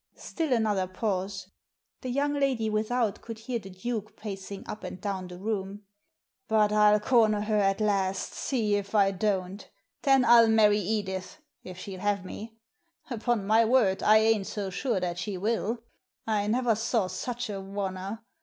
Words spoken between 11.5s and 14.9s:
if she'll have me. Upon my word, I ain't so